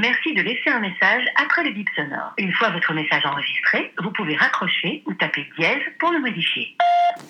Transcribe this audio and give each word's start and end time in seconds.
Merci 0.00 0.32
de 0.32 0.40
laisser 0.40 0.70
un 0.70 0.80
message 0.80 1.24
après 1.36 1.62
le 1.62 1.72
bip 1.72 1.86
sonore. 1.94 2.32
Une 2.38 2.52
fois 2.52 2.70
votre 2.70 2.94
message 2.94 3.22
enregistré, 3.26 3.92
vous 4.02 4.10
pouvez 4.12 4.34
raccrocher 4.34 5.02
ou 5.06 5.12
taper 5.12 5.44
dièse 5.58 5.82
pour 5.98 6.10
le 6.10 6.20
modifier. 6.20 6.74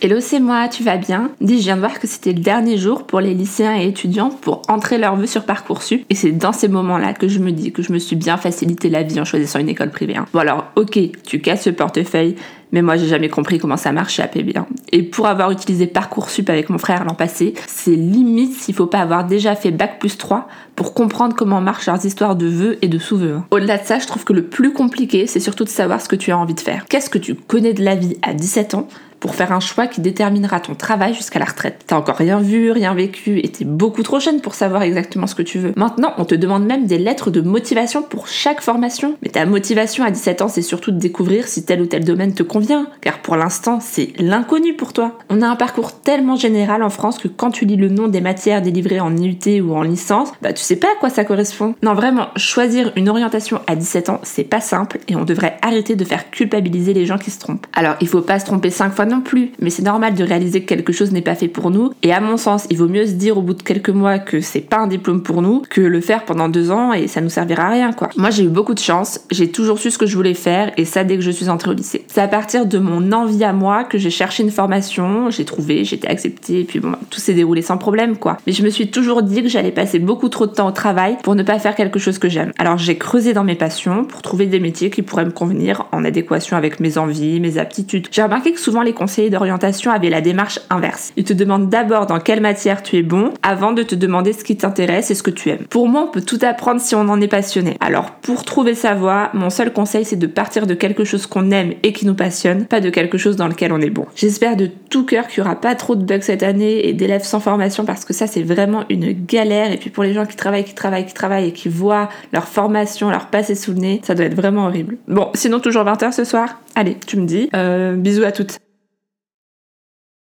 Hello, 0.00 0.20
c'est 0.20 0.38
moi, 0.38 0.68
tu 0.68 0.84
vas 0.84 0.96
bien? 0.96 1.32
Dis, 1.40 1.58
je 1.58 1.64
viens 1.64 1.74
de 1.74 1.80
voir 1.80 1.98
que 1.98 2.06
c'était 2.06 2.32
le 2.32 2.38
dernier 2.38 2.78
jour 2.78 3.08
pour 3.08 3.20
les 3.20 3.34
lycéens 3.34 3.76
et 3.76 3.88
étudiants 3.88 4.30
pour 4.30 4.62
entrer 4.68 4.98
leur 4.98 5.16
vœu 5.16 5.26
sur 5.26 5.46
Parcoursup. 5.46 6.04
Et 6.10 6.14
c'est 6.14 6.30
dans 6.30 6.52
ces 6.52 6.68
moments-là 6.68 7.12
que 7.12 7.26
je 7.26 7.40
me 7.40 7.50
dis 7.50 7.72
que 7.72 7.82
je 7.82 7.92
me 7.92 7.98
suis 7.98 8.14
bien 8.14 8.36
facilité 8.36 8.88
la 8.88 9.02
vie 9.02 9.18
en 9.18 9.24
choisissant 9.24 9.58
une 9.58 9.68
école 9.68 9.90
privée. 9.90 10.16
hein. 10.16 10.26
Bon 10.32 10.38
alors, 10.38 10.70
ok, 10.76 10.96
tu 11.26 11.40
casses 11.40 11.64
ce 11.64 11.70
portefeuille, 11.70 12.36
mais 12.72 12.82
moi 12.82 12.96
j'ai 12.96 13.06
jamais 13.06 13.28
compris 13.28 13.58
comment 13.58 13.76
ça 13.76 13.92
marche 13.92 14.20
à 14.20 14.26
PB. 14.26 14.56
hein. 14.56 14.66
Et 14.92 15.02
pour 15.02 15.26
avoir 15.26 15.50
utilisé 15.50 15.86
Parcoursup 15.86 16.48
avec 16.50 16.70
mon 16.70 16.78
frère 16.78 17.04
l'an 17.04 17.14
passé, 17.14 17.54
c'est 17.66 17.94
limite 17.96 18.54
s'il 18.54 18.74
faut 18.74 18.86
pas 18.86 19.00
avoir 19.00 19.24
déjà 19.24 19.54
fait 19.54 19.70
Bac 19.70 19.98
plus 19.98 20.16
3 20.18 20.48
pour 20.76 20.94
comprendre 20.94 21.34
comment 21.36 21.60
marchent 21.60 21.86
leurs 21.86 22.04
histoires 22.04 22.36
de 22.36 22.46
vœux 22.46 22.78
et 22.82 22.88
de 22.88 22.98
sous-vœux. 22.98 23.34
hein. 23.38 23.44
Au-delà 23.50 23.78
de 23.78 23.84
ça, 23.84 23.98
je 23.98 24.06
trouve 24.06 24.24
que 24.24 24.32
le 24.32 24.44
plus 24.46 24.72
compliqué, 24.72 25.26
c'est 25.26 25.40
surtout 25.40 25.64
de 25.64 25.68
savoir 25.68 26.00
ce 26.00 26.08
que 26.08 26.16
tu 26.16 26.30
as 26.32 26.38
envie 26.38 26.54
de 26.54 26.60
faire. 26.60 26.84
Qu'est-ce 26.88 27.10
que 27.10 27.18
tu 27.18 27.34
connais 27.34 27.72
de 27.74 27.84
la 27.84 27.94
vie 27.96 28.16
à 28.22 28.34
17 28.34 28.74
ans 28.74 28.88
pour 29.20 29.34
faire 29.34 29.52
un 29.52 29.60
choix 29.60 29.86
qui 29.86 30.00
déterminera 30.00 30.60
ton 30.60 30.74
travail 30.74 31.14
jusqu'à 31.14 31.38
la 31.38 31.44
retraite. 31.44 31.84
T'as 31.86 31.96
encore 31.96 32.16
rien 32.16 32.40
vu, 32.40 32.72
rien 32.72 32.94
vécu 32.94 33.38
et 33.38 33.48
t'es 33.48 33.64
beaucoup 33.64 34.02
trop 34.02 34.18
jeune 34.18 34.40
pour 34.40 34.54
savoir 34.54 34.82
exactement 34.82 35.26
ce 35.26 35.34
que 35.34 35.42
tu 35.42 35.58
veux. 35.58 35.72
Maintenant, 35.76 36.14
on 36.18 36.24
te 36.24 36.34
demande 36.34 36.64
même 36.64 36.86
des 36.86 36.98
lettres 36.98 37.30
de 37.30 37.40
motivation 37.40 38.02
pour 38.02 38.26
chaque 38.26 38.62
formation. 38.62 39.16
Mais 39.22 39.28
ta 39.28 39.44
motivation 39.46 40.04
à 40.04 40.10
17 40.10 40.42
ans, 40.42 40.48
c'est 40.48 40.62
surtout 40.62 40.90
de 40.90 40.98
découvrir 40.98 41.46
si 41.46 41.64
tel 41.64 41.82
ou 41.82 41.86
tel 41.86 42.04
domaine 42.04 42.34
te 42.34 42.42
convient, 42.42 42.86
car 43.00 43.20
pour 43.20 43.36
l'instant, 43.36 43.78
c'est 43.80 44.12
l'inconnu 44.18 44.74
pour 44.74 44.92
toi. 44.92 45.18
On 45.28 45.42
a 45.42 45.48
un 45.48 45.56
parcours 45.56 46.00
tellement 46.00 46.36
général 46.36 46.82
en 46.82 46.90
France 46.90 47.18
que 47.18 47.28
quand 47.28 47.50
tu 47.50 47.66
lis 47.66 47.76
le 47.76 47.88
nom 47.88 48.08
des 48.08 48.20
matières 48.20 48.62
délivrées 48.62 49.00
en 49.00 49.16
IUT 49.16 49.60
ou 49.62 49.74
en 49.74 49.82
licence, 49.82 50.32
bah 50.40 50.52
tu 50.52 50.62
sais 50.62 50.76
pas 50.76 50.88
à 50.88 50.98
quoi 50.98 51.10
ça 51.10 51.24
correspond. 51.24 51.74
Non, 51.82 51.94
vraiment, 51.94 52.28
choisir 52.36 52.92
une 52.96 53.08
orientation 53.08 53.60
à 53.66 53.76
17 53.76 54.08
ans, 54.08 54.20
c'est 54.22 54.44
pas 54.44 54.60
simple 54.60 54.98
et 55.08 55.16
on 55.16 55.24
devrait 55.24 55.58
arrêter 55.62 55.96
de 55.96 56.04
faire 56.04 56.30
culpabiliser 56.30 56.94
les 56.94 57.06
gens 57.06 57.18
qui 57.18 57.30
se 57.30 57.38
trompent. 57.38 57.66
Alors, 57.74 57.96
il 58.00 58.08
faut 58.08 58.22
pas 58.22 58.38
se 58.38 58.46
tromper 58.46 58.70
5 58.70 58.94
fois 58.94 59.06
non 59.10 59.20
plus, 59.20 59.52
mais 59.60 59.70
c'est 59.70 59.82
normal 59.82 60.14
de 60.14 60.24
réaliser 60.24 60.62
que 60.62 60.66
quelque 60.66 60.92
chose 60.92 61.12
n'est 61.12 61.20
pas 61.20 61.34
fait 61.34 61.48
pour 61.48 61.70
nous. 61.70 61.92
Et 62.02 62.12
à 62.12 62.20
mon 62.20 62.36
sens, 62.36 62.66
il 62.70 62.76
vaut 62.78 62.88
mieux 62.88 63.06
se 63.06 63.12
dire 63.12 63.36
au 63.36 63.42
bout 63.42 63.54
de 63.54 63.62
quelques 63.62 63.90
mois 63.90 64.18
que 64.18 64.40
c'est 64.40 64.60
pas 64.60 64.78
un 64.78 64.86
diplôme 64.86 65.22
pour 65.22 65.42
nous 65.42 65.62
que 65.68 65.80
le 65.80 66.00
faire 66.00 66.24
pendant 66.24 66.48
deux 66.48 66.70
ans 66.70 66.92
et 66.92 67.08
ça 67.08 67.20
nous 67.20 67.28
servira 67.28 67.64
à 67.64 67.70
rien 67.70 67.92
quoi. 67.92 68.08
Moi 68.16 68.30
j'ai 68.30 68.44
eu 68.44 68.48
beaucoup 68.48 68.74
de 68.74 68.78
chance, 68.78 69.20
j'ai 69.30 69.50
toujours 69.50 69.78
su 69.78 69.90
ce 69.90 69.98
que 69.98 70.06
je 70.06 70.16
voulais 70.16 70.34
faire 70.34 70.72
et 70.76 70.84
ça 70.84 71.04
dès 71.04 71.16
que 71.16 71.22
je 71.22 71.30
suis 71.30 71.48
entrée 71.48 71.70
au 71.70 71.74
lycée. 71.74 72.04
C'est 72.06 72.20
à 72.20 72.28
partir 72.28 72.66
de 72.66 72.78
mon 72.78 73.12
envie 73.12 73.44
à 73.44 73.52
moi 73.52 73.84
que 73.84 73.98
j'ai 73.98 74.10
cherché 74.10 74.42
une 74.42 74.50
formation, 74.50 75.30
j'ai 75.30 75.44
trouvé, 75.44 75.80
été 75.80 76.08
acceptée 76.08 76.60
et 76.60 76.64
puis 76.64 76.80
bon, 76.80 76.92
tout 77.10 77.20
s'est 77.20 77.34
déroulé 77.34 77.62
sans 77.62 77.78
problème 77.78 78.16
quoi. 78.16 78.38
Mais 78.46 78.52
je 78.52 78.62
me 78.62 78.70
suis 78.70 78.90
toujours 78.90 79.22
dit 79.22 79.42
que 79.42 79.48
j'allais 79.48 79.72
passer 79.72 79.98
beaucoup 79.98 80.28
trop 80.28 80.46
de 80.46 80.52
temps 80.52 80.68
au 80.68 80.72
travail 80.72 81.16
pour 81.22 81.34
ne 81.34 81.42
pas 81.42 81.58
faire 81.58 81.74
quelque 81.74 81.98
chose 81.98 82.18
que 82.18 82.28
j'aime. 82.28 82.52
Alors 82.58 82.78
j'ai 82.78 82.96
creusé 82.96 83.32
dans 83.32 83.44
mes 83.44 83.56
passions 83.56 84.04
pour 84.04 84.22
trouver 84.22 84.46
des 84.46 84.60
métiers 84.60 84.90
qui 84.90 85.02
pourraient 85.02 85.24
me 85.24 85.30
convenir 85.30 85.86
en 85.92 86.04
adéquation 86.04 86.56
avec 86.56 86.80
mes 86.80 86.98
envies, 86.98 87.40
mes 87.40 87.58
aptitudes. 87.58 88.08
J'ai 88.10 88.22
remarqué 88.22 88.52
que 88.52 88.60
souvent 88.60 88.82
les 88.82 88.92
conseillers 89.00 89.30
d'orientation 89.30 89.90
avaient 89.90 90.10
la 90.10 90.20
démarche 90.20 90.60
inverse. 90.68 91.14
Ils 91.16 91.24
te 91.24 91.32
demandent 91.32 91.70
d'abord 91.70 92.04
dans 92.04 92.20
quelle 92.20 92.42
matière 92.42 92.82
tu 92.82 92.98
es 92.98 93.02
bon 93.02 93.32
avant 93.42 93.72
de 93.72 93.82
te 93.82 93.94
demander 93.94 94.34
ce 94.34 94.44
qui 94.44 94.58
t'intéresse 94.58 95.10
et 95.10 95.14
ce 95.14 95.22
que 95.22 95.30
tu 95.30 95.48
aimes. 95.48 95.64
Pour 95.70 95.88
moi, 95.88 96.02
on 96.06 96.12
peut 96.12 96.20
tout 96.20 96.38
apprendre 96.42 96.82
si 96.82 96.94
on 96.94 97.08
en 97.08 97.18
est 97.18 97.26
passionné. 97.26 97.78
Alors, 97.80 98.10
pour 98.10 98.44
trouver 98.44 98.74
sa 98.74 98.92
voie, 98.92 99.30
mon 99.32 99.48
seul 99.48 99.72
conseil 99.72 100.04
c'est 100.04 100.16
de 100.16 100.26
partir 100.26 100.66
de 100.66 100.74
quelque 100.74 101.04
chose 101.04 101.26
qu'on 101.26 101.50
aime 101.50 101.72
et 101.82 101.94
qui 101.94 102.04
nous 102.04 102.14
passionne, 102.14 102.66
pas 102.66 102.80
de 102.80 102.90
quelque 102.90 103.16
chose 103.16 103.36
dans 103.36 103.48
lequel 103.48 103.72
on 103.72 103.80
est 103.80 103.88
bon. 103.88 104.04
J'espère 104.14 104.54
de 104.54 104.68
tout 104.90 105.06
cœur 105.06 105.28
qu'il 105.28 105.38
y 105.38 105.46
aura 105.46 105.58
pas 105.58 105.74
trop 105.74 105.96
de 105.96 106.04
bugs 106.04 106.20
cette 106.20 106.42
année 106.42 106.86
et 106.86 106.92
d'élèves 106.92 107.24
sans 107.24 107.40
formation 107.40 107.86
parce 107.86 108.04
que 108.04 108.12
ça 108.12 108.26
c'est 108.26 108.42
vraiment 108.42 108.84
une 108.90 109.12
galère 109.12 109.72
et 109.72 109.78
puis 109.78 109.88
pour 109.88 110.04
les 110.04 110.12
gens 110.12 110.26
qui 110.26 110.36
travaillent, 110.36 110.64
qui 110.64 110.74
travaillent, 110.74 111.06
qui 111.06 111.14
travaillent 111.14 111.48
et 111.48 111.52
qui 111.52 111.70
voient 111.70 112.10
leur 112.34 112.46
formation 112.46 113.08
leur 113.08 113.28
passer 113.28 113.54
sous 113.54 113.72
le 113.72 113.78
nez, 113.78 114.02
ça 114.04 114.14
doit 114.14 114.26
être 114.26 114.36
vraiment 114.36 114.66
horrible. 114.66 114.98
Bon, 115.08 115.30
sinon 115.32 115.58
toujours 115.58 115.84
20h 115.84 116.12
ce 116.12 116.24
soir? 116.24 116.60
Allez, 116.74 116.98
tu 117.06 117.16
me 117.16 117.24
dis. 117.26 117.48
Euh, 117.54 117.96
bisous 117.96 118.24
à 118.24 118.32
toutes. 118.32 118.58